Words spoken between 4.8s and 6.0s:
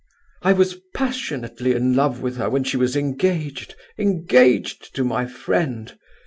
to my friend.